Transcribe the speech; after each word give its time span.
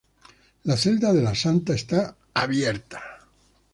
La 0.71 0.77
celda 0.83 1.11
de 1.13 1.21
la 1.21 1.35
Santa 1.35 1.75
está 1.75 2.15
abierta. 2.33 3.03